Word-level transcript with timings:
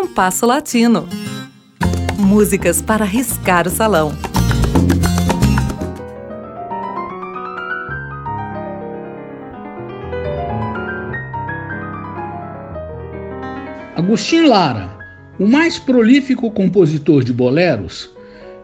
Compasso 0.00 0.46
Latino. 0.46 1.08
Músicas 2.16 2.80
para 2.80 3.04
riscar 3.04 3.66
o 3.66 3.70
salão. 3.70 4.12
Agostinho 13.96 14.48
Lara, 14.48 14.96
o 15.36 15.48
mais 15.48 15.80
prolífico 15.80 16.48
compositor 16.52 17.24
de 17.24 17.32
boleros, 17.32 18.08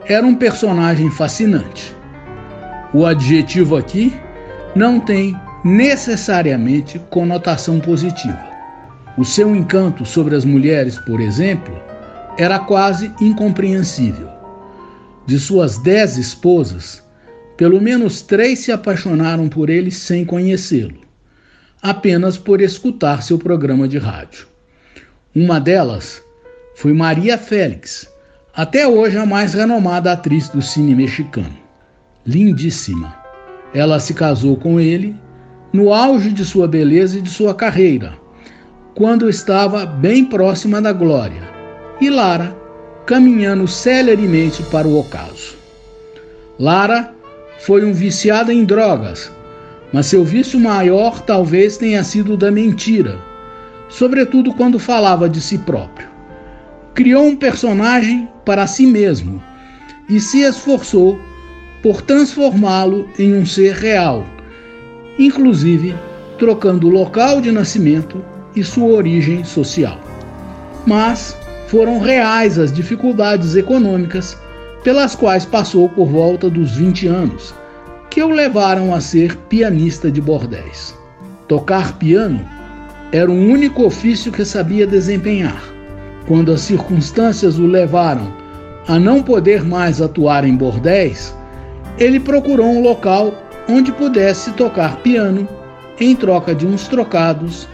era 0.06 0.24
um 0.24 0.36
personagem 0.36 1.10
fascinante. 1.10 1.92
O 2.94 3.04
adjetivo 3.04 3.76
aqui 3.76 4.14
não 4.76 5.00
tem 5.00 5.34
necessariamente 5.64 7.00
conotação 7.10 7.80
positiva. 7.80 8.53
O 9.16 9.24
seu 9.24 9.54
encanto 9.54 10.04
sobre 10.04 10.34
as 10.34 10.44
mulheres, 10.44 10.98
por 10.98 11.20
exemplo, 11.20 11.80
era 12.36 12.58
quase 12.58 13.12
incompreensível. 13.20 14.28
De 15.24 15.38
suas 15.38 15.78
dez 15.78 16.18
esposas, 16.18 17.02
pelo 17.56 17.80
menos 17.80 18.22
três 18.22 18.58
se 18.58 18.72
apaixonaram 18.72 19.48
por 19.48 19.70
ele 19.70 19.90
sem 19.90 20.24
conhecê-lo, 20.24 21.00
apenas 21.80 22.36
por 22.36 22.60
escutar 22.60 23.22
seu 23.22 23.38
programa 23.38 23.86
de 23.86 23.98
rádio. 23.98 24.48
Uma 25.32 25.60
delas 25.60 26.20
foi 26.74 26.92
Maria 26.92 27.38
Félix, 27.38 28.08
até 28.54 28.86
hoje 28.86 29.16
a 29.16 29.24
mais 29.24 29.54
renomada 29.54 30.12
atriz 30.12 30.48
do 30.48 30.60
cine 30.60 30.94
mexicano. 30.94 31.56
Lindíssima. 32.26 33.14
Ela 33.72 34.00
se 34.00 34.12
casou 34.12 34.56
com 34.56 34.80
ele 34.80 35.14
no 35.72 35.92
auge 35.92 36.30
de 36.30 36.44
sua 36.44 36.66
beleza 36.66 37.18
e 37.18 37.22
de 37.22 37.30
sua 37.30 37.54
carreira, 37.54 38.23
quando 38.94 39.28
estava 39.28 39.84
bem 39.84 40.24
próxima 40.24 40.80
da 40.80 40.92
glória, 40.92 41.42
e 42.00 42.08
Lara 42.10 42.56
caminhando 43.06 43.66
celeremente 43.66 44.62
para 44.64 44.88
o 44.88 44.98
ocaso. 44.98 45.56
Lara 46.58 47.12
foi 47.58 47.84
um 47.84 47.92
viciado 47.92 48.50
em 48.52 48.64
drogas, 48.64 49.30
mas 49.92 50.06
seu 50.06 50.24
vício 50.24 50.58
maior 50.58 51.20
talvez 51.20 51.76
tenha 51.76 52.02
sido 52.04 52.36
da 52.36 52.50
mentira, 52.50 53.18
sobretudo 53.88 54.54
quando 54.54 54.78
falava 54.78 55.28
de 55.28 55.40
si 55.40 55.58
próprio. 55.58 56.08
Criou 56.94 57.24
um 57.24 57.36
personagem 57.36 58.28
para 58.44 58.66
si 58.66 58.86
mesmo 58.86 59.42
e 60.08 60.20
se 60.20 60.42
esforçou 60.42 61.18
por 61.82 62.00
transformá-lo 62.02 63.08
em 63.18 63.34
um 63.34 63.44
ser 63.44 63.74
real 63.74 64.24
inclusive 65.18 65.94
trocando 66.38 66.88
o 66.88 66.90
local 66.90 67.40
de 67.40 67.52
nascimento 67.52 68.24
e 68.54 68.62
sua 68.62 68.88
origem 68.88 69.44
social. 69.44 69.98
Mas 70.86 71.36
foram 71.68 71.98
reais 71.98 72.58
as 72.58 72.72
dificuldades 72.72 73.56
econômicas 73.56 74.36
pelas 74.82 75.14
quais 75.14 75.44
passou 75.44 75.88
por 75.88 76.06
volta 76.06 76.50
dos 76.50 76.76
20 76.76 77.06
anos, 77.06 77.54
que 78.10 78.22
o 78.22 78.28
levaram 78.28 78.94
a 78.94 79.00
ser 79.00 79.36
pianista 79.48 80.10
de 80.10 80.20
bordéis. 80.20 80.94
Tocar 81.48 81.98
piano 81.98 82.40
era 83.10 83.30
o 83.30 83.34
único 83.34 83.84
ofício 83.84 84.30
que 84.30 84.44
sabia 84.44 84.86
desempenhar. 84.86 85.62
Quando 86.26 86.52
as 86.52 86.60
circunstâncias 86.60 87.58
o 87.58 87.66
levaram 87.66 88.32
a 88.86 88.98
não 88.98 89.22
poder 89.22 89.64
mais 89.64 90.00
atuar 90.02 90.44
em 90.44 90.54
bordéis, 90.54 91.34
ele 91.98 92.20
procurou 92.20 92.66
um 92.66 92.82
local 92.82 93.34
onde 93.68 93.90
pudesse 93.92 94.52
tocar 94.52 94.96
piano 94.98 95.48
em 95.98 96.14
troca 96.14 96.54
de 96.54 96.66
uns 96.66 96.88
trocados 96.88 97.68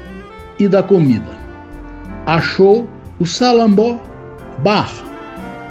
e 0.61 0.69
da 0.69 0.83
comida. 0.83 1.41
Achou 2.27 2.87
o 3.19 3.27
Salambó 3.27 3.99
Bar 4.59 4.93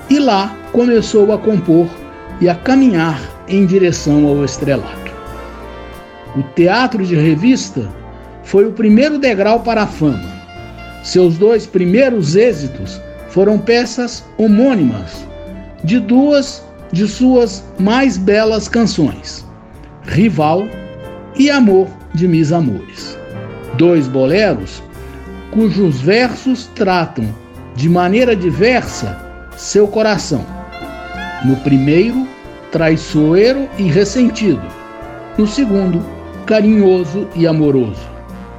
e 0.10 0.18
lá 0.20 0.54
começou 0.72 1.32
a 1.32 1.38
compor 1.38 1.88
e 2.42 2.50
a 2.50 2.56
caminhar 2.56 3.22
em 3.48 3.66
direção 3.66 4.28
ao 4.28 4.44
estrelato. 4.44 5.14
O 6.36 6.44
teatro 6.56 7.06
de 7.06 7.16
revista 7.16 7.88
foi 8.44 8.66
o 8.66 8.72
primeiro 8.72 9.20
degrau 9.20 9.60
para 9.60 9.84
a 9.84 9.88
fama. 9.88 10.40
Seus 11.04 11.38
dois 11.38 11.68
primeiros 11.68 12.36
êxitos 12.36 13.00
foram 13.30 13.60
peças 13.60 14.26
homônimas 14.38 15.26
de 15.84 16.00
duas 16.00 16.64
de 16.92 17.08
suas 17.08 17.64
mais 17.80 18.18
belas 18.18 18.68
canções. 18.68 19.46
Rival 20.04 20.68
e 21.38 21.52
Amor 21.52 21.88
de 22.16 22.28
Mis 22.28 22.52
Amores. 22.52 23.19
Dois 23.80 24.10
boleros 24.10 24.84
cujos 25.52 26.02
versos 26.02 26.70
tratam 26.76 27.34
de 27.78 27.88
maneira 27.88 28.36
diversa 28.36 29.18
seu 29.56 29.88
coração. 29.88 30.46
No 31.46 31.56
primeiro, 31.56 32.28
traiçoeiro 32.74 33.70
e 33.78 33.84
ressentido. 33.84 34.62
No 35.38 35.48
segundo, 35.48 36.06
carinhoso 36.46 37.26
e 37.34 37.48
amoroso. 37.48 38.06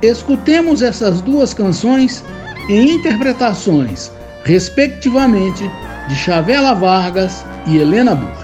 Escutemos 0.01 0.81
essas 0.81 1.21
duas 1.21 1.53
canções 1.53 2.25
em 2.71 2.93
interpretações, 2.93 4.11
respectivamente, 4.45 5.71
de 6.09 6.15
Chavela 6.15 6.75
Vargas 6.75 7.45
e 7.67 7.77
Helena 7.77 8.15
Burke. 8.15 8.40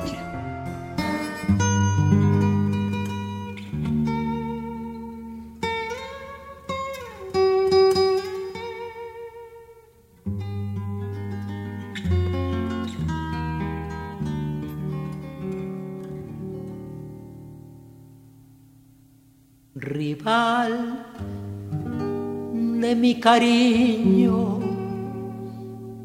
Rival 19.97 21.07
de 22.81 22.95
mi 22.95 23.19
cariño, 23.19 24.61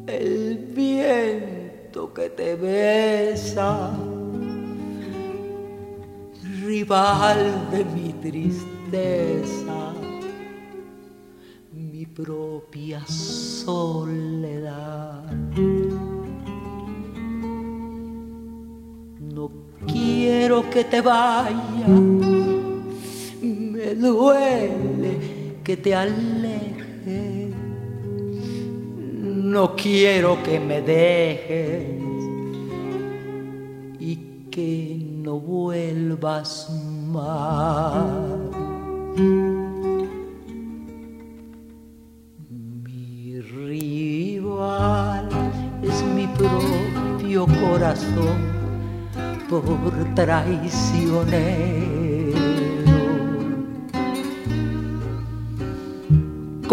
el 0.06 0.72
viento 0.74 2.12
que 2.14 2.30
te 2.30 2.56
besa, 2.56 3.90
rival 6.64 7.68
de 7.70 7.84
mi 7.84 8.12
tristeza, 8.14 9.92
mi 11.72 12.06
propia 12.06 13.04
soledad. 13.06 14.02
No 19.20 19.50
quiero 19.86 20.68
que 20.70 20.84
te 20.84 21.00
vayas 21.00 22.31
duele 23.94 25.18
que 25.64 25.76
te 25.76 25.94
alejes. 25.94 27.54
No 29.14 29.76
quiero 29.76 30.42
que 30.42 30.58
me 30.58 30.80
dejes 30.80 31.86
y 34.00 34.16
que 34.50 34.98
no 35.22 35.38
vuelvas 35.38 36.68
más. 37.12 38.06
Mi 42.82 43.40
rival 43.40 45.28
es 45.82 46.02
mi 46.14 46.26
propio 46.28 47.46
corazón 47.46 48.52
por 49.48 50.14
traiciones 50.14 52.01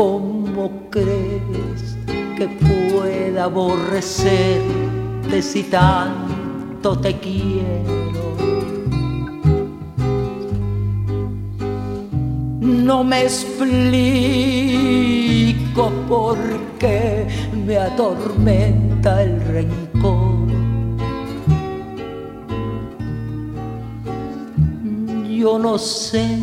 ¿Cómo 0.01 0.71
crees 0.89 1.97
que 2.37 2.47
pueda 2.47 3.43
aborrecerte 3.43 5.41
si 5.41 5.63
tanto 5.63 6.97
te 6.97 7.19
quiero? 7.19 8.37
No 12.61 13.03
me 13.03 13.23
explico 13.23 13.59
por 16.07 16.37
qué 16.79 17.27
me 17.67 17.77
atormenta 17.77 19.21
el 19.21 19.41
rencor. 19.41 20.47
Yo 25.27 25.59
no 25.59 25.77
sé 25.77 26.37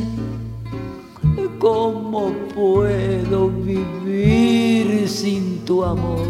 ¿Cómo 1.67 2.31
puedo 2.55 3.49
vivir 3.49 5.09
sin 5.09 5.65
tu 5.65 5.83
amor? 5.83 6.25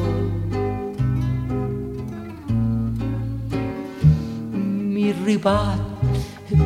Mi 4.55 5.13
rival 5.13 5.79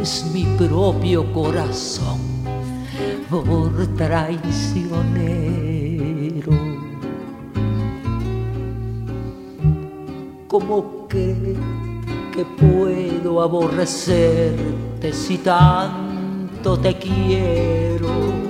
es 0.00 0.30
mi 0.32 0.44
propio 0.56 1.32
corazón 1.32 2.20
por 3.28 3.88
traicionero. 3.96 6.52
¿Cómo 10.46 11.08
cree 11.08 11.56
que 12.32 12.44
puedo 12.44 13.42
aborrecerte 13.42 15.12
si 15.12 15.38
tanto 15.38 16.78
te 16.78 16.96
quiero? 16.96 18.49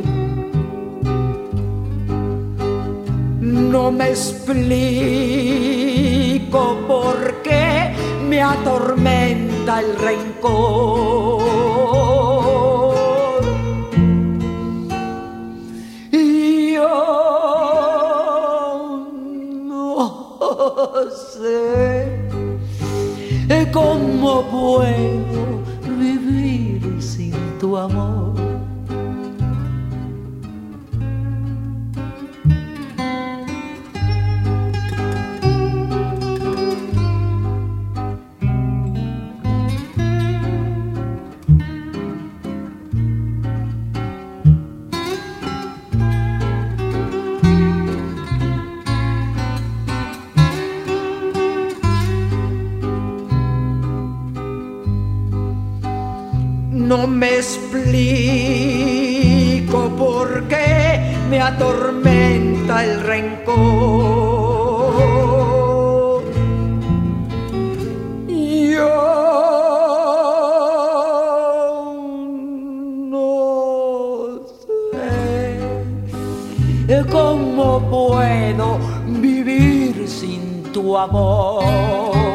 No 3.50 3.90
me 3.90 4.10
explico 4.10 4.76
por 6.86 7.42
qué 7.42 7.92
me 8.28 8.40
atormenta 8.40 9.80
el 9.80 9.96
rencor. 9.96 11.42
Y 16.12 16.74
yo 16.74 17.08
no 19.66 21.10
sé 21.32 22.20
cómo 23.72 24.42
puedo 24.42 25.69
No 56.90 57.06
me 57.06 57.36
explico 57.36 57.78
por 59.96 60.48
qué 60.48 61.14
me 61.30 61.40
atormenta 61.40 62.84
el 62.84 63.00
rencor. 63.02 63.54
Yo 68.26 68.88
no 73.12 74.40
sé 74.48 75.60
cómo 77.08 77.88
puedo 77.88 78.78
vivir 79.06 80.08
sin 80.08 80.64
tu 80.72 80.98
amor. 80.98 82.29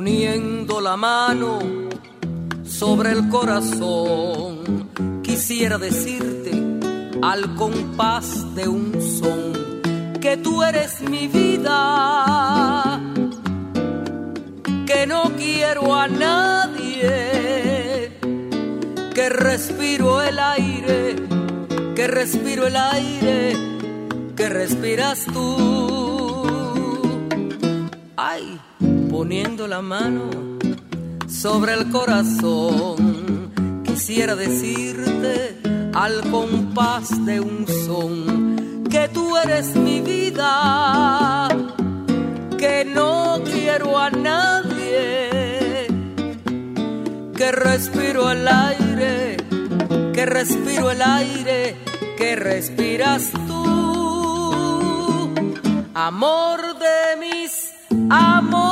Poniendo 0.00 0.80
la 0.80 0.96
mano 0.96 1.58
sobre 2.64 3.12
el 3.12 3.28
corazón, 3.28 4.88
quisiera 5.22 5.76
decirte 5.76 6.52
al 7.20 7.54
compás 7.54 8.54
de 8.54 8.66
un 8.66 8.94
son 8.98 9.52
que 10.18 10.38
tú 10.38 10.62
eres 10.62 11.02
mi 11.02 11.28
vida, 11.28 12.98
que 14.86 15.06
no 15.06 15.24
quiero 15.36 15.94
a 15.94 16.08
nadie, 16.08 17.10
que 19.14 19.28
respiro 19.28 20.22
el 20.22 20.38
aire, 20.38 21.16
que 21.94 22.06
respiro 22.06 22.68
el 22.68 22.76
aire, 22.76 23.54
que 24.34 24.48
respiras 24.48 25.26
tú. 25.26 26.46
Ay 28.16 28.58
poniendo 29.20 29.68
la 29.68 29.82
mano 29.82 30.30
sobre 31.28 31.74
el 31.74 31.90
corazón, 31.90 33.52
quisiera 33.84 34.34
decirte 34.34 35.60
al 35.92 36.22
compás 36.30 37.26
de 37.26 37.38
un 37.38 37.66
son 37.84 38.86
que 38.88 39.10
tú 39.10 39.36
eres 39.36 39.76
mi 39.76 40.00
vida, 40.00 41.48
que 42.56 42.86
no 42.86 43.42
quiero 43.44 43.98
a 43.98 44.08
nadie, 44.08 45.86
que 47.36 47.52
respiro 47.52 48.30
el 48.30 48.48
aire, 48.48 49.36
que 50.14 50.24
respiro 50.24 50.90
el 50.92 51.02
aire, 51.02 51.76
que 52.16 52.36
respiras 52.36 53.30
tú, 53.46 55.30
amor 55.92 56.60
de 56.78 57.16
mis 57.20 57.70
amores, 58.08 58.69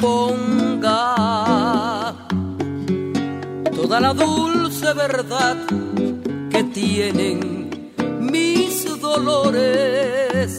ponga 0.00 1.04
toda 3.76 4.00
la 4.00 4.14
dulce 4.14 4.92
verdad 4.94 5.56
que 6.50 6.64
tienen 6.64 7.70
mis 8.20 8.86
dolores 9.00 10.58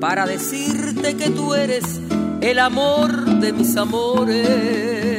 para 0.00 0.26
decirte 0.26 1.16
que 1.16 1.30
tú 1.30 1.54
eres 1.54 2.00
el 2.40 2.58
amor 2.58 3.24
de 3.40 3.52
mis 3.52 3.76
amores. 3.76 5.13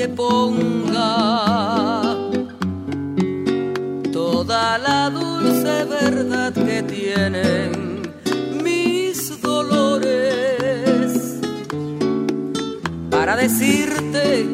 Que 0.00 0.08
ponga 0.08 1.12
toda 4.10 4.78
la 4.78 5.10
dulce 5.10 5.84
verdad 5.84 6.54
que 6.54 6.82
tienen 6.82 8.00
mis 8.64 9.42
dolores. 9.42 11.10
Para 13.10 13.36
decirte 13.36 14.48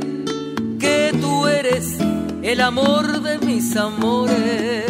que 0.81 1.17
tú 1.21 1.47
eres 1.47 1.97
el 2.43 2.61
amor 2.61 3.23
de 3.23 3.39
mis 3.39 3.77
amores, 3.77 4.86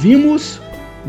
Ouvimos 0.00 0.58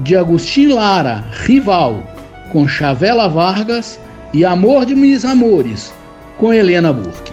de 0.03 0.17
Agostinho 0.17 0.75
Lara, 0.75 1.23
Rival, 1.45 2.03
com 2.51 2.67
Chavela 2.67 3.29
Vargas 3.29 3.97
e 4.33 4.43
Amor 4.43 4.85
de 4.85 4.93
Mis 4.93 5.23
Amores, 5.23 5.93
com 6.37 6.53
Helena 6.53 6.91
Burke. 6.91 7.31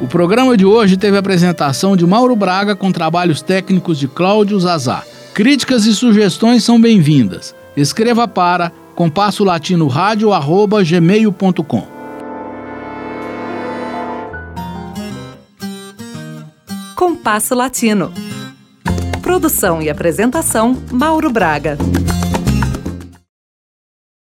O 0.00 0.06
programa 0.06 0.56
de 0.56 0.64
hoje 0.64 0.96
teve 0.96 1.16
a 1.16 1.18
apresentação 1.18 1.96
de 1.96 2.06
Mauro 2.06 2.36
Braga 2.36 2.76
com 2.76 2.92
trabalhos 2.92 3.42
técnicos 3.42 3.98
de 3.98 4.06
Cláudio 4.06 4.60
Zazá. 4.60 5.02
Críticas 5.34 5.86
e 5.86 5.92
sugestões 5.92 6.62
são 6.62 6.80
bem-vindas. 6.80 7.52
Escreva 7.76 8.28
para 8.28 8.70
compasso 8.94 9.42
latino 9.42 9.88
rádio 9.88 10.32
arroba 10.32 10.84
gmail.com. 10.84 11.82
Compasso 16.94 17.56
Latino. 17.56 18.25
Produção 19.36 19.82
e 19.82 19.90
apresentação 19.90 20.74
Mauro 20.90 21.30
Braga. 21.30 21.76